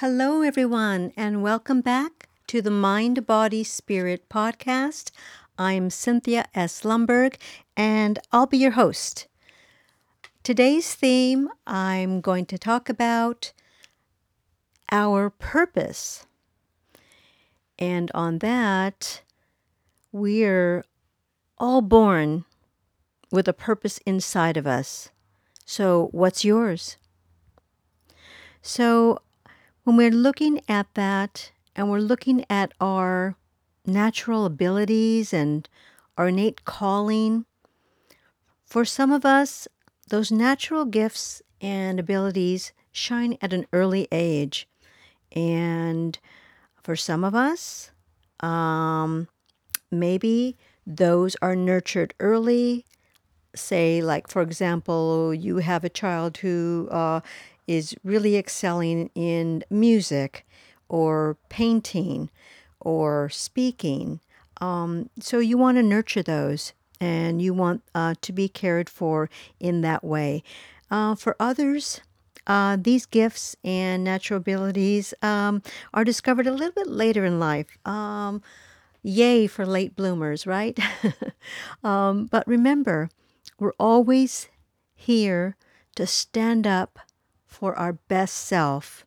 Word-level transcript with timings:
Hello, 0.00 0.42
everyone, 0.42 1.12
and 1.16 1.42
welcome 1.42 1.80
back 1.80 2.28
to 2.46 2.62
the 2.62 2.70
Mind, 2.70 3.26
Body, 3.26 3.64
Spirit 3.64 4.28
podcast. 4.28 5.10
I'm 5.58 5.90
Cynthia 5.90 6.44
S. 6.54 6.82
Lumberg, 6.82 7.34
and 7.76 8.20
I'll 8.30 8.46
be 8.46 8.58
your 8.58 8.70
host. 8.78 9.26
Today's 10.44 10.94
theme 10.94 11.48
I'm 11.66 12.20
going 12.20 12.46
to 12.46 12.56
talk 12.56 12.88
about 12.88 13.52
our 14.92 15.30
purpose. 15.30 16.26
And 17.76 18.12
on 18.14 18.38
that, 18.38 19.22
we're 20.12 20.84
all 21.58 21.80
born 21.80 22.44
with 23.32 23.48
a 23.48 23.52
purpose 23.52 23.98
inside 24.06 24.56
of 24.56 24.64
us. 24.64 25.08
So, 25.66 26.08
what's 26.12 26.44
yours? 26.44 26.98
So, 28.62 29.22
when 29.88 29.96
we're 29.96 30.10
looking 30.10 30.60
at 30.68 30.86
that 30.92 31.50
and 31.74 31.90
we're 31.90 31.98
looking 31.98 32.44
at 32.50 32.74
our 32.78 33.36
natural 33.86 34.44
abilities 34.44 35.32
and 35.32 35.66
our 36.18 36.28
innate 36.28 36.66
calling, 36.66 37.46
for 38.66 38.84
some 38.84 39.10
of 39.10 39.24
us, 39.24 39.66
those 40.10 40.30
natural 40.30 40.84
gifts 40.84 41.40
and 41.62 41.98
abilities 41.98 42.74
shine 42.92 43.38
at 43.40 43.54
an 43.54 43.64
early 43.72 44.06
age. 44.12 44.68
And 45.32 46.18
for 46.82 46.94
some 46.94 47.24
of 47.24 47.34
us, 47.34 47.90
um, 48.40 49.26
maybe 49.90 50.58
those 50.86 51.34
are 51.40 51.56
nurtured 51.56 52.12
early. 52.20 52.84
Say, 53.54 54.02
like, 54.02 54.28
for 54.28 54.42
example, 54.42 55.32
you 55.32 55.56
have 55.56 55.82
a 55.82 55.88
child 55.88 56.36
who 56.36 56.88
uh, 56.90 57.20
is 57.68 57.94
really 58.02 58.36
excelling 58.36 59.10
in 59.14 59.62
music 59.70 60.44
or 60.88 61.36
painting 61.48 62.30
or 62.80 63.28
speaking. 63.28 64.20
Um, 64.60 65.10
so 65.20 65.38
you 65.38 65.56
want 65.58 65.76
to 65.76 65.82
nurture 65.82 66.22
those 66.22 66.72
and 67.00 67.40
you 67.40 67.54
want 67.54 67.82
uh, 67.94 68.14
to 68.22 68.32
be 68.32 68.48
cared 68.48 68.88
for 68.88 69.30
in 69.60 69.82
that 69.82 70.02
way. 70.02 70.42
Uh, 70.90 71.14
for 71.14 71.36
others, 71.38 72.00
uh, 72.46 72.78
these 72.80 73.04
gifts 73.04 73.54
and 73.62 74.02
natural 74.02 74.38
abilities 74.38 75.12
um, 75.20 75.62
are 75.92 76.04
discovered 76.04 76.46
a 76.46 76.52
little 76.52 76.72
bit 76.72 76.88
later 76.88 77.24
in 77.24 77.38
life. 77.38 77.76
Um, 77.86 78.42
yay 79.02 79.46
for 79.46 79.66
late 79.66 79.94
bloomers, 79.94 80.46
right? 80.46 80.78
um, 81.84 82.26
but 82.26 82.48
remember, 82.48 83.10
we're 83.60 83.74
always 83.78 84.48
here 84.94 85.56
to 85.94 86.06
stand 86.06 86.66
up 86.66 86.98
for 87.58 87.76
our 87.76 87.94
best 87.94 88.36
self 88.36 89.04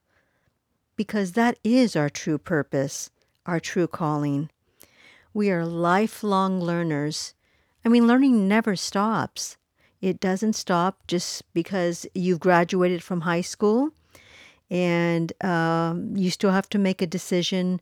because 0.98 1.32
that 1.32 1.58
is 1.64 1.96
our 1.96 2.10
true 2.10 2.38
purpose, 2.38 3.10
our 3.46 3.62
true 3.62 3.88
calling. 3.88 4.50
We 5.34 5.50
are 5.52 5.66
lifelong 5.66 6.60
learners. 6.60 7.34
I 7.86 7.88
mean, 7.90 8.08
learning 8.08 8.50
never 8.50 8.76
stops. 8.76 9.56
It 10.02 10.20
doesn't 10.20 10.54
stop 10.54 11.08
just 11.08 11.44
because 11.54 12.06
you've 12.14 12.42
graduated 12.42 13.02
from 13.02 13.22
high 13.22 13.40
school 13.40 13.92
and 14.70 15.32
um, 15.42 16.18
you 16.18 16.30
still 16.30 16.52
have 16.52 16.68
to 16.72 16.78
make 16.78 17.02
a 17.02 17.08
decision 17.08 17.80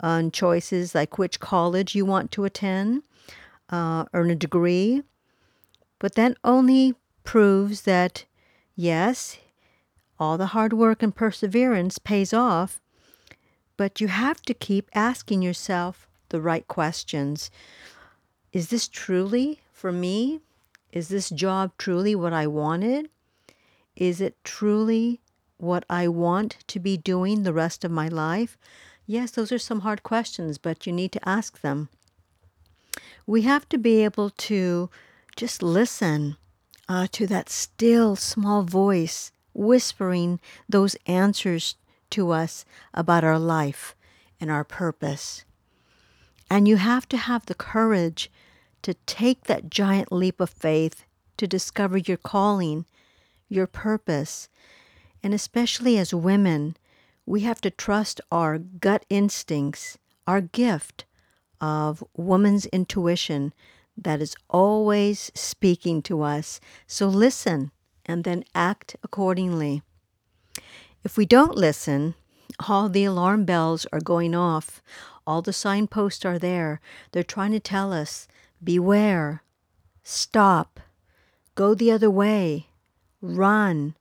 on 0.00 0.30
choices 0.30 0.94
like 0.94 1.18
which 1.18 1.40
college 1.40 1.94
you 1.94 2.06
want 2.06 2.30
to 2.30 2.44
attend, 2.46 3.02
uh, 3.68 4.06
earn 4.14 4.30
a 4.30 4.34
degree. 4.34 5.02
But 5.98 6.14
that 6.14 6.38
only 6.42 6.94
proves 7.22 7.82
that, 7.82 8.24
yes, 8.74 9.36
all 10.18 10.38
the 10.38 10.46
hard 10.46 10.72
work 10.72 11.02
and 11.02 11.14
perseverance 11.14 11.98
pays 11.98 12.32
off, 12.32 12.80
but 13.76 14.00
you 14.00 14.08
have 14.08 14.40
to 14.42 14.54
keep 14.54 14.88
asking 14.94 15.42
yourself 15.42 16.08
the 16.30 16.40
right 16.40 16.66
questions. 16.66 17.50
Is 18.52 18.68
this 18.68 18.88
truly 18.88 19.60
for 19.72 19.92
me? 19.92 20.40
Is 20.92 21.08
this 21.08 21.30
job 21.30 21.72
truly 21.76 22.14
what 22.14 22.32
I 22.32 22.46
wanted? 22.46 23.10
Is 23.94 24.20
it 24.20 24.42
truly 24.44 25.20
what 25.58 25.84
I 25.90 26.08
want 26.08 26.58
to 26.68 26.80
be 26.80 26.96
doing 26.96 27.42
the 27.42 27.52
rest 27.52 27.84
of 27.84 27.90
my 27.90 28.08
life? 28.08 28.56
Yes, 29.06 29.30
those 29.30 29.52
are 29.52 29.58
some 29.58 29.80
hard 29.80 30.02
questions, 30.02 30.58
but 30.58 30.86
you 30.86 30.92
need 30.92 31.12
to 31.12 31.28
ask 31.28 31.60
them. 31.60 31.88
We 33.26 33.42
have 33.42 33.68
to 33.68 33.78
be 33.78 34.04
able 34.04 34.30
to 34.30 34.90
just 35.36 35.62
listen 35.62 36.36
uh, 36.88 37.06
to 37.12 37.26
that 37.26 37.48
still 37.50 38.16
small 38.16 38.62
voice 38.62 39.32
whispering 39.56 40.40
those 40.68 40.96
answers 41.06 41.76
to 42.10 42.30
us 42.30 42.64
about 42.92 43.24
our 43.24 43.38
life 43.38 43.94
and 44.40 44.50
our 44.50 44.64
purpose. 44.64 45.44
And 46.50 46.68
you 46.68 46.76
have 46.76 47.08
to 47.08 47.16
have 47.16 47.46
the 47.46 47.54
courage 47.54 48.30
to 48.82 48.94
take 49.06 49.44
that 49.44 49.70
giant 49.70 50.12
leap 50.12 50.40
of 50.40 50.50
faith 50.50 51.04
to 51.38 51.46
discover 51.46 51.98
your 51.98 52.16
calling, 52.16 52.84
your 53.48 53.66
purpose. 53.66 54.48
And 55.22 55.34
especially 55.34 55.98
as 55.98 56.14
women, 56.14 56.76
we 57.24 57.40
have 57.40 57.60
to 57.62 57.70
trust 57.70 58.20
our 58.30 58.58
gut 58.58 59.04
instincts, 59.10 59.98
our 60.26 60.40
gift 60.40 61.04
of 61.60 62.04
woman's 62.16 62.66
intuition 62.66 63.52
that 63.96 64.20
is 64.20 64.36
always 64.50 65.32
speaking 65.34 66.02
to 66.02 66.22
us. 66.22 66.60
So 66.86 67.08
listen 67.08 67.72
and 68.06 68.24
then 68.24 68.44
act 68.54 68.96
accordingly. 69.02 69.82
If 71.04 71.16
we 71.16 71.26
don't 71.26 71.56
listen, 71.56 72.14
all 72.68 72.88
the 72.88 73.04
alarm 73.04 73.44
bells 73.44 73.86
are 73.92 74.00
going 74.00 74.34
off. 74.34 74.80
All 75.26 75.42
the 75.42 75.52
signposts 75.52 76.24
are 76.24 76.38
there. 76.38 76.80
They're 77.12 77.22
trying 77.22 77.52
to 77.52 77.60
tell 77.60 77.92
us 77.92 78.26
beware, 78.62 79.42
stop, 80.02 80.80
go 81.54 81.74
the 81.74 81.90
other 81.90 82.10
way, 82.10 82.68
run. 83.20 83.94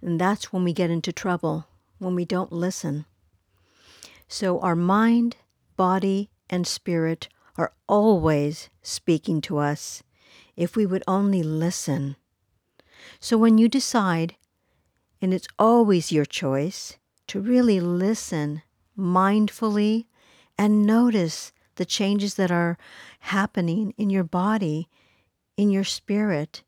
And 0.00 0.20
that's 0.20 0.52
when 0.52 0.64
we 0.64 0.72
get 0.72 0.90
into 0.90 1.12
trouble, 1.12 1.66
when 1.98 2.14
we 2.14 2.24
don't 2.24 2.52
listen. 2.52 3.06
So 4.28 4.60
our 4.60 4.76
mind, 4.76 5.36
body, 5.76 6.30
and 6.48 6.66
spirit 6.66 7.28
are 7.56 7.72
always 7.88 8.68
speaking 8.82 9.40
to 9.42 9.58
us 9.58 10.02
if 10.56 10.76
we 10.76 10.86
would 10.86 11.02
only 11.06 11.42
listen. 11.42 12.16
So 13.20 13.36
when 13.38 13.58
you 13.58 13.68
decide, 13.68 14.36
and 15.20 15.32
it's 15.32 15.48
always 15.58 16.12
your 16.12 16.24
choice, 16.24 16.98
to 17.28 17.40
really 17.40 17.80
listen 17.80 18.62
mindfully 18.98 20.06
and 20.58 20.84
notice 20.84 21.52
the 21.76 21.84
changes 21.84 22.34
that 22.34 22.50
are 22.50 22.76
happening 23.20 23.94
in 23.96 24.10
your 24.10 24.24
body, 24.24 24.88
in 25.56 25.70
your 25.70 25.84
spirit, 25.84 26.62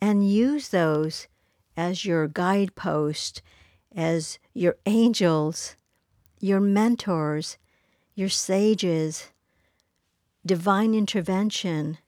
and 0.00 0.28
use 0.28 0.70
those 0.70 1.28
as 1.76 2.04
your 2.04 2.26
guidepost, 2.26 3.42
as 3.94 4.38
your 4.52 4.76
angels, 4.86 5.76
your 6.40 6.60
mentors, 6.60 7.58
your 8.14 8.28
sages, 8.28 9.30
divine 10.44 10.94
intervention, 10.94 11.98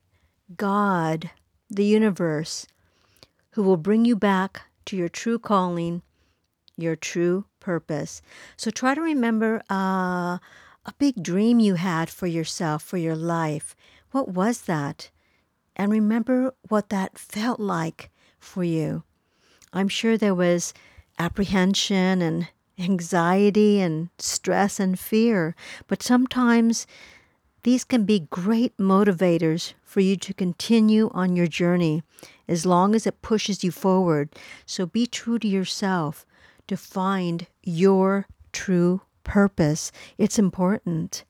God, 0.57 1.31
the 1.69 1.85
universe, 1.85 2.67
who 3.53 3.63
will 3.63 3.77
bring 3.77 4.05
you 4.05 4.15
back 4.15 4.63
to 4.85 4.97
your 4.97 5.09
true 5.09 5.39
calling, 5.39 6.01
your 6.77 6.95
true 6.95 7.45
purpose. 7.59 8.21
So 8.57 8.71
try 8.71 8.95
to 8.95 9.01
remember 9.01 9.61
uh, 9.69 10.37
a 10.85 10.93
big 10.97 11.23
dream 11.23 11.59
you 11.59 11.75
had 11.75 12.09
for 12.09 12.27
yourself, 12.27 12.83
for 12.83 12.97
your 12.97 13.15
life. 13.15 13.75
What 14.11 14.29
was 14.29 14.61
that? 14.61 15.09
And 15.75 15.91
remember 15.91 16.53
what 16.67 16.89
that 16.89 17.17
felt 17.17 17.59
like 17.59 18.09
for 18.39 18.63
you. 18.63 19.03
I'm 19.71 19.87
sure 19.87 20.17
there 20.17 20.35
was 20.35 20.73
apprehension 21.17 22.21
and 22.21 22.47
anxiety 22.79 23.81
and 23.81 24.09
stress 24.17 24.79
and 24.79 24.99
fear, 24.99 25.55
but 25.87 26.03
sometimes 26.03 26.87
these 27.63 27.85
can 27.85 28.03
be 28.03 28.27
great 28.29 28.77
motivators 28.77 29.73
for 29.83 30.01
you 30.01 30.17
to 30.17 30.33
continue 30.33 31.09
on 31.13 31.35
your 31.35 31.47
journey 31.47 32.03
as 32.47 32.65
long 32.65 32.93
as 32.93 33.07
it 33.07 33.21
pushes 33.21 33.63
you 33.63 33.71
forward. 33.71 34.29
So 34.65 34.85
be 34.85 35.05
true 35.07 35.39
to 35.39 35.47
yourself 35.47 36.25
to 36.67 36.75
find 36.75 37.47
your 37.63 38.27
true 38.51 39.01
purpose. 39.23 39.91
It's 40.17 40.37
important. 40.37 41.23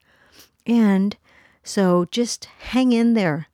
And 0.65 1.15
so 1.63 2.06
just 2.06 2.45
hang 2.45 2.91
in 2.91 3.13
there 3.13 3.47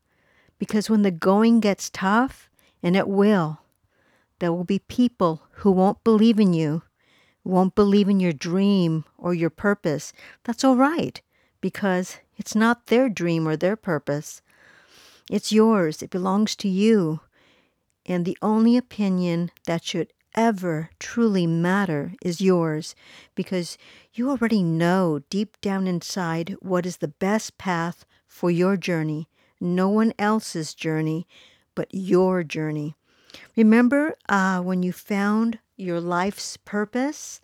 because 0.58 0.90
when 0.90 1.02
the 1.02 1.12
going 1.12 1.60
gets 1.60 1.90
tough, 1.90 2.50
and 2.82 2.96
it 2.96 3.10
will, 3.10 3.60
there 4.40 4.54
will 4.54 4.64
be 4.64 4.80
people 4.80 5.44
who 5.52 5.72
won't 5.72 6.04
believe 6.06 6.40
in 6.40 6.54
you, 6.54 6.84
won't 7.44 7.76
believe 7.76 8.08
in 8.08 8.22
your 8.22 8.32
dream 8.32 9.04
or 9.18 9.34
your 9.34 9.50
purpose. 9.50 10.14
That's 10.46 10.64
all 10.64 10.78
right 10.78 11.22
because 11.62 12.18
it's 12.38 12.56
not 12.56 12.88
their 12.88 13.10
dream 13.10 13.48
or 13.48 13.56
their 13.56 13.76
purpose. 13.76 14.42
It's 15.30 15.52
yours, 15.52 16.02
it 16.02 16.10
belongs 16.10 16.56
to 16.58 16.68
you. 16.68 17.22
And 18.06 18.26
the 18.26 18.38
only 18.42 18.78
opinion 18.78 19.52
that 19.66 19.84
should 19.84 20.12
ever 20.36 20.90
truly 21.00 21.46
matter 21.46 22.14
is 22.24 22.42
yours 22.42 22.96
because 23.36 23.78
you 24.14 24.30
already 24.30 24.64
know 24.64 25.20
deep 25.30 25.60
down 25.62 25.88
inside 25.88 26.56
what 26.62 26.86
is 26.86 26.98
the 26.98 27.08
best 27.08 27.58
path 27.58 28.06
for 28.28 28.50
your 28.50 28.78
journey, 28.78 29.28
no 29.60 29.90
one 29.90 30.14
else's 30.18 30.74
journey, 30.74 31.28
but 31.76 31.88
your 31.92 32.44
journey. 32.44 32.96
Remember 33.56 34.16
uh, 34.28 34.62
when 34.62 34.84
you 34.84 34.92
found 34.92 35.60
your 35.76 36.00
life's 36.00 36.58
purpose? 36.58 37.42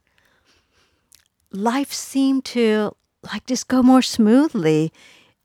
Life 1.52 1.92
seemed 1.94 2.46
to 2.46 2.96
like 3.26 3.46
just 3.46 3.68
go 3.68 3.82
more 3.84 4.02
smoothly. 4.02 4.92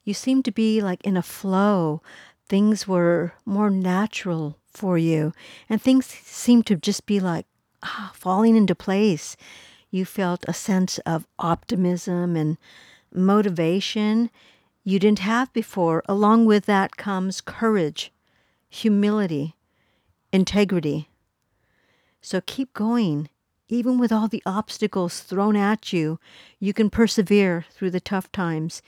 You 0.04 0.14
seemed 0.14 0.44
to 0.46 0.52
be 0.52 0.80
like 0.80 1.04
in 1.04 1.16
a 1.16 1.22
flow. 1.22 2.02
Things 2.48 2.88
were 2.88 3.34
more 3.44 3.70
natural 3.70 4.58
for 4.72 4.98
you, 4.98 5.32
and 5.68 5.80
things 5.80 6.06
seemed 6.06 6.66
to 6.66 6.76
just 6.76 7.06
be 7.06 7.20
like 7.20 7.46
ah, 7.82 8.12
falling 8.14 8.56
into 8.56 8.74
place. 8.74 9.36
You 9.90 10.04
felt 10.04 10.44
a 10.46 10.52
sense 10.52 10.98
of 10.98 11.26
optimism 11.38 12.36
and 12.36 12.58
motivation 13.12 14.30
you 14.84 14.98
didn't 14.98 15.20
have 15.20 15.52
before. 15.52 16.02
Along 16.06 16.46
with 16.46 16.66
that 16.66 16.96
comes 16.96 17.40
courage, 17.40 18.12
humility, 18.68 19.54
integrity. 20.32 21.08
So 22.20 22.40
keep 22.44 22.72
going. 22.72 23.28
Even 23.72 23.98
with 23.98 24.10
all 24.10 24.26
the 24.26 24.42
obstacles 24.44 25.20
thrown 25.20 25.54
at 25.54 25.92
you, 25.92 26.18
you 26.58 26.72
can 26.72 26.90
persevere 26.90 27.64
through 27.70 27.90
the 27.90 28.00
tough 28.00 28.30
times. 28.32 28.82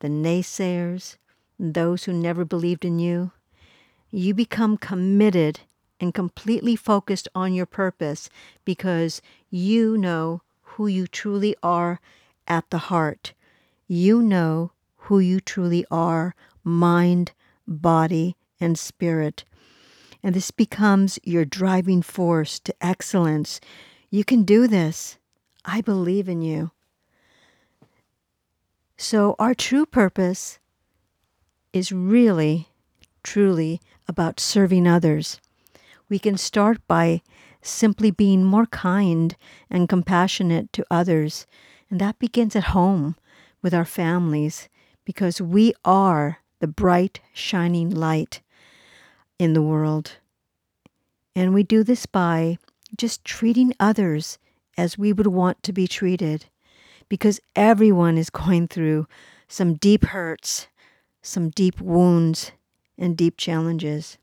The 0.00 0.08
naysayers, 0.08 1.16
those 1.58 2.04
who 2.04 2.12
never 2.12 2.44
believed 2.44 2.84
in 2.84 2.98
you, 2.98 3.32
you 4.10 4.34
become 4.34 4.76
committed 4.76 5.60
and 5.98 6.12
completely 6.12 6.76
focused 6.76 7.28
on 7.34 7.54
your 7.54 7.64
purpose 7.64 8.28
because 8.66 9.22
you 9.48 9.96
know 9.96 10.42
who 10.60 10.86
you 10.86 11.06
truly 11.06 11.56
are 11.62 11.98
at 12.46 12.68
the 12.68 12.78
heart. 12.92 13.32
You 13.88 14.20
know 14.20 14.72
who 14.96 15.18
you 15.18 15.40
truly 15.40 15.86
are 15.90 16.34
mind, 16.62 17.32
body, 17.66 18.36
and 18.60 18.78
spirit. 18.78 19.44
And 20.22 20.34
this 20.34 20.50
becomes 20.50 21.18
your 21.22 21.46
driving 21.46 22.02
force 22.02 22.58
to 22.60 22.74
excellence. 22.82 23.60
You 24.10 24.24
can 24.24 24.44
do 24.44 24.66
this. 24.66 25.18
I 25.64 25.80
believe 25.80 26.28
in 26.28 26.42
you. 26.42 26.70
So, 28.96 29.34
our 29.38 29.54
true 29.54 29.84
purpose 29.84 30.58
is 31.72 31.92
really, 31.92 32.68
truly 33.22 33.80
about 34.08 34.40
serving 34.40 34.86
others. 34.86 35.40
We 36.08 36.18
can 36.18 36.38
start 36.38 36.78
by 36.86 37.20
simply 37.60 38.10
being 38.10 38.44
more 38.44 38.66
kind 38.66 39.36
and 39.68 39.88
compassionate 39.88 40.72
to 40.72 40.86
others. 40.90 41.46
And 41.90 42.00
that 42.00 42.18
begins 42.18 42.56
at 42.56 42.64
home 42.64 43.16
with 43.60 43.74
our 43.74 43.84
families 43.84 44.68
because 45.04 45.40
we 45.40 45.74
are 45.84 46.38
the 46.60 46.66
bright, 46.66 47.20
shining 47.34 47.90
light 47.90 48.40
in 49.38 49.52
the 49.52 49.62
world. 49.62 50.12
And 51.34 51.52
we 51.52 51.62
do 51.62 51.82
this 51.82 52.06
by 52.06 52.58
just 52.96 53.24
treating 53.24 53.72
others 53.80 54.38
as 54.76 54.98
we 54.98 55.12
would 55.12 55.26
want 55.26 55.62
to 55.62 55.72
be 55.72 55.86
treated 55.88 56.46
because 57.08 57.40
everyone 57.54 58.18
is 58.18 58.30
going 58.44 58.68
through 58.68 59.06
some 59.48 59.74
deep 59.74 60.04
hurts, 60.06 60.68
some 61.22 61.50
deep 61.50 61.80
wounds, 61.80 62.52
and 62.98 63.16
deep 63.16 63.36
challenges. 63.36 64.18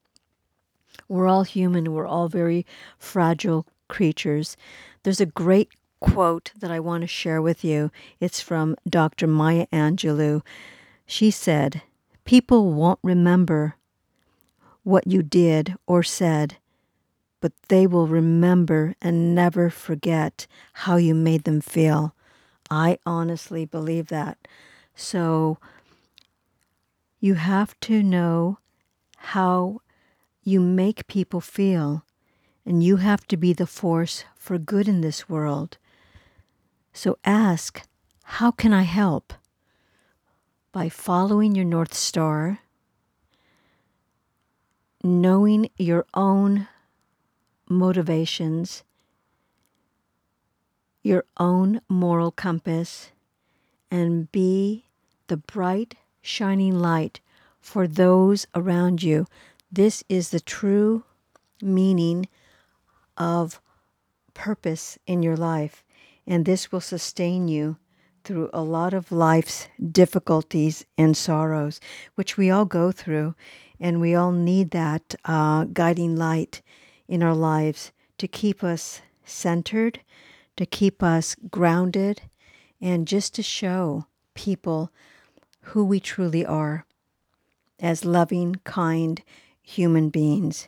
We're 1.07 1.27
all 1.27 1.43
human, 1.43 1.93
we're 1.93 2.07
all 2.07 2.27
very 2.27 2.65
fragile 2.97 3.67
creatures. 3.87 4.57
There's 5.03 5.21
a 5.21 5.25
great 5.25 5.69
quote 5.99 6.51
that 6.59 6.71
I 6.71 6.79
want 6.79 7.01
to 7.01 7.07
share 7.07 7.41
with 7.41 7.63
you. 7.63 7.91
It's 8.19 8.41
from 8.41 8.75
Dr. 8.87 9.27
Maya 9.27 9.67
Angelou. 9.71 10.41
She 11.05 11.31
said, 11.31 11.81
People 12.25 12.73
won't 12.73 12.99
remember 13.03 13.75
what 14.83 15.07
you 15.07 15.23
did 15.23 15.75
or 15.87 16.03
said, 16.03 16.57
but 17.43 17.51
they 17.67 17.85
will 17.85 18.07
remember 18.07 18.95
and 19.01 19.35
never 19.35 19.69
forget 19.69 20.47
how 20.71 20.95
you 20.95 21.13
made 21.13 21.43
them 21.43 21.59
feel. 21.59 22.15
I 22.71 22.97
honestly 23.05 23.65
believe 23.65 24.07
that. 24.07 24.37
So 24.95 25.57
you 27.19 27.33
have 27.33 27.77
to 27.81 28.01
know 28.01 28.59
how 29.17 29.81
you 30.41 30.61
make 30.61 31.05
people 31.07 31.41
feel, 31.41 32.05
and 32.65 32.81
you 32.81 32.95
have 32.95 33.27
to 33.27 33.35
be 33.35 33.51
the 33.51 33.67
force 33.67 34.23
for 34.37 34.57
good 34.57 34.87
in 34.87 35.01
this 35.01 35.27
world. 35.27 35.77
So 36.93 37.17
ask, 37.25 37.81
How 38.23 38.51
can 38.51 38.71
I 38.71 38.83
help? 38.83 39.33
By 40.71 40.87
following 40.87 41.55
your 41.55 41.65
North 41.65 41.93
Star, 41.93 42.59
knowing 45.03 45.69
your 45.75 46.05
own 46.13 46.69
motivations, 47.69 48.83
your 51.01 51.25
own 51.37 51.81
moral 51.89 52.31
compass, 52.31 53.11
and 53.91 54.31
be 54.31 54.85
the 55.27 55.37
bright, 55.37 55.95
shining 56.21 56.79
light 56.79 57.19
for 57.61 57.87
those 57.87 58.47
around 58.55 59.03
you. 59.03 59.25
This 59.71 60.03
is 60.09 60.29
the 60.29 60.39
true 60.39 61.03
meaning 61.61 62.27
of 63.17 63.59
purpose 64.33 64.97
in 65.05 65.23
your 65.23 65.37
life, 65.37 65.83
and 66.25 66.45
this 66.45 66.71
will 66.71 66.81
sustain 66.81 67.47
you 67.47 67.77
through 68.23 68.49
a 68.53 68.61
lot 68.61 68.93
of 68.93 69.11
life's 69.11 69.67
difficulties 69.91 70.85
and 70.97 71.15
sorrows, 71.15 71.79
which 72.15 72.37
we 72.37 72.49
all 72.49 72.65
go 72.65 72.91
through, 72.91 73.35
and 73.79 73.99
we 73.99 74.15
all 74.15 74.31
need 74.31 74.71
that 74.71 75.15
uh, 75.25 75.65
guiding 75.65 76.15
light 76.15 76.61
in 77.13 77.21
our 77.21 77.35
lives 77.35 77.91
to 78.17 78.27
keep 78.27 78.63
us 78.63 79.03
centered, 79.23 79.99
to 80.57 80.65
keep 80.65 81.03
us 81.03 81.35
grounded, 81.51 82.23
and 82.81 83.07
just 83.07 83.35
to 83.35 83.43
show 83.43 84.07
people 84.33 84.91
who 85.61 85.85
we 85.85 85.99
truly 85.99 86.43
are 86.43 86.87
as 87.79 88.03
loving, 88.03 88.55
kind 88.63 89.21
human 89.61 90.09
beings. 90.09 90.67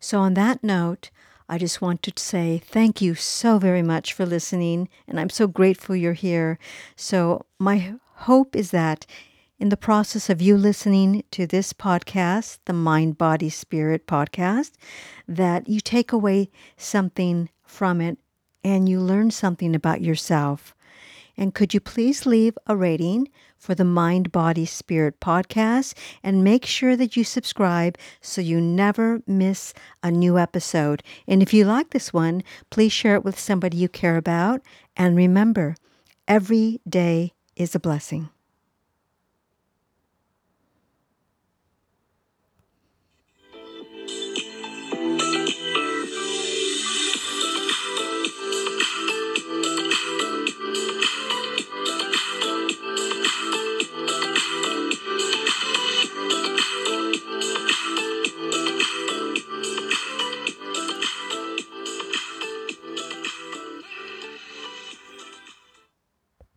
So, 0.00 0.18
on 0.18 0.34
that 0.34 0.64
note, 0.64 1.10
I 1.48 1.58
just 1.58 1.80
want 1.80 2.02
to 2.02 2.12
say 2.16 2.60
thank 2.64 3.00
you 3.00 3.14
so 3.14 3.60
very 3.60 3.82
much 3.82 4.12
for 4.12 4.26
listening, 4.26 4.88
and 5.06 5.20
I'm 5.20 5.30
so 5.30 5.46
grateful 5.46 5.94
you're 5.94 6.12
here. 6.12 6.58
So, 6.96 7.46
my 7.56 7.94
hope 8.26 8.56
is 8.56 8.72
that 8.72 9.06
in 9.58 9.70
the 9.70 9.76
process 9.76 10.30
of 10.30 10.40
you 10.40 10.56
listening 10.56 11.24
to 11.32 11.46
this 11.46 11.72
podcast, 11.72 12.58
the 12.66 12.72
Mind, 12.72 13.18
Body, 13.18 13.50
Spirit 13.50 14.06
podcast, 14.06 14.72
that 15.26 15.68
you 15.68 15.80
take 15.80 16.12
away 16.12 16.50
something 16.76 17.48
from 17.64 18.00
it 18.00 18.18
and 18.62 18.88
you 18.88 19.00
learn 19.00 19.30
something 19.30 19.74
about 19.74 20.00
yourself. 20.00 20.74
And 21.36 21.54
could 21.54 21.74
you 21.74 21.80
please 21.80 22.26
leave 22.26 22.58
a 22.66 22.76
rating 22.76 23.28
for 23.56 23.74
the 23.74 23.84
Mind, 23.84 24.30
Body, 24.30 24.64
Spirit 24.64 25.20
podcast 25.20 25.94
and 26.22 26.44
make 26.44 26.64
sure 26.64 26.96
that 26.96 27.16
you 27.16 27.24
subscribe 27.24 27.98
so 28.20 28.40
you 28.40 28.60
never 28.60 29.22
miss 29.26 29.74
a 30.02 30.10
new 30.10 30.38
episode. 30.38 31.02
And 31.26 31.42
if 31.42 31.52
you 31.52 31.64
like 31.64 31.90
this 31.90 32.12
one, 32.12 32.42
please 32.70 32.92
share 32.92 33.14
it 33.14 33.24
with 33.24 33.38
somebody 33.38 33.76
you 33.76 33.88
care 33.88 34.16
about. 34.16 34.62
And 34.96 35.16
remember, 35.16 35.76
every 36.26 36.80
day 36.88 37.32
is 37.56 37.74
a 37.74 37.80
blessing. 37.80 38.30